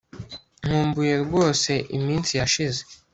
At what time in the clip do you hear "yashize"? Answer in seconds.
2.39-2.81